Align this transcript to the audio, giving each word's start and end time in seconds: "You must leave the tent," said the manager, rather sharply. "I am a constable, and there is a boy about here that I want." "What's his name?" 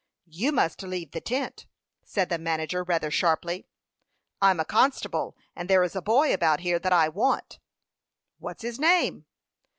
"You 0.25 0.51
must 0.51 0.81
leave 0.81 1.11
the 1.11 1.21
tent," 1.21 1.67
said 2.03 2.29
the 2.29 2.39
manager, 2.39 2.81
rather 2.83 3.11
sharply. 3.11 3.67
"I 4.41 4.49
am 4.49 4.59
a 4.59 4.65
constable, 4.65 5.37
and 5.55 5.69
there 5.69 5.83
is 5.83 5.95
a 5.95 6.01
boy 6.01 6.33
about 6.33 6.61
here 6.61 6.79
that 6.79 6.91
I 6.91 7.07
want." 7.07 7.59
"What's 8.39 8.63
his 8.63 8.79
name?" 8.79 9.27